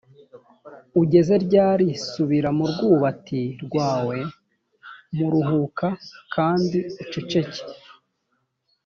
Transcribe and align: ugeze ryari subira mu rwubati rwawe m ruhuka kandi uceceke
ugeze 1.01 1.33
ryari 1.45 1.87
subira 2.09 2.49
mu 2.57 2.65
rwubati 2.71 3.41
rwawe 3.63 4.17
m 5.15 5.17
ruhuka 5.31 5.87
kandi 6.33 6.79
uceceke 7.03 7.61